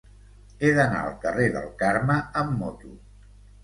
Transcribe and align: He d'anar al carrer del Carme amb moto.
He 0.61 0.71
d'anar 0.79 1.03
al 1.03 1.13
carrer 1.27 1.47
del 1.59 1.71
Carme 1.85 2.19
amb 2.45 2.61
moto. 2.67 2.95